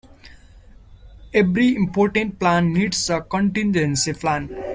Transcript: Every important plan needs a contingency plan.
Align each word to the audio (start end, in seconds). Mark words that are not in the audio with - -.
Every 1.31 1.75
important 1.75 2.39
plan 2.39 2.73
needs 2.73 3.07
a 3.11 3.21
contingency 3.21 4.13
plan. 4.13 4.49